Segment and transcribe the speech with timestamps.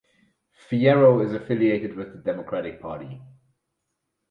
[0.67, 3.21] Fierro is affiliated with the Democratic Party.